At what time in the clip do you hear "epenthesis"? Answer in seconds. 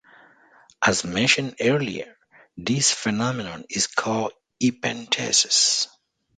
4.59-5.89